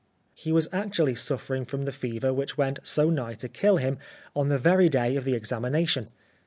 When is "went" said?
2.57-2.79